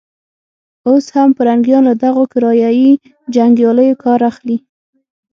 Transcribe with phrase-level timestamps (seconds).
[0.87, 2.91] اوس هم پرنګيان له دغو کرایه يي
[3.35, 4.57] جنګیالیو کار اخلي.